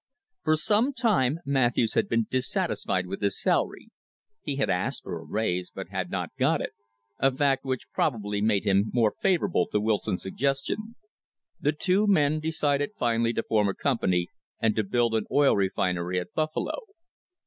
For 0.41 0.55
some 0.57 0.93
time 0.93 1.37
Matthews 1.45 1.93
had 1.93 2.09
been 2.09 2.25
dissatisfied 2.27 3.05
with 3.05 3.21
his 3.21 3.39
salary 3.39 3.91
he 4.41 4.55
had 4.55 4.67
asked 4.67 5.03
for 5.03 5.19
a 5.19 5.23
raise, 5.23 5.69
but 5.69 5.89
had 5.89 6.09
not 6.09 6.31
got 6.39 6.59
it 6.59 6.71
a 7.19 7.31
fact 7.31 7.63
which 7.63 7.91
probably 7.93 8.41
made 8.41 8.63
him 8.63 8.85
more 8.93 9.13
favourable 9.21 9.67
to 9.67 9.79
Wilson's 9.79 10.23
suggestion. 10.23 10.95
The 11.59 11.73
two 11.73 12.07
men 12.07 12.39
decided 12.39 12.93
finally 12.97 13.33
to 13.33 13.43
form 13.43 13.69
a 13.69 13.75
company 13.75 14.29
and 14.59 14.75
to 14.75 14.83
build 14.83 15.13
an 15.13 15.27
oil 15.29 15.55
refinery 15.55 16.19
at 16.19 16.33
Buffalo. 16.33 16.79